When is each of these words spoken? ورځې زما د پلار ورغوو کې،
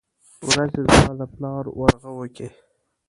ورځې 0.49 0.81
زما 0.87 1.11
د 1.19 1.21
پلار 1.33 1.65
ورغوو 1.79 2.25
کې، 2.35 2.47